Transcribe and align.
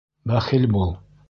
Бәхил 0.31 0.65
бул! 0.77 0.95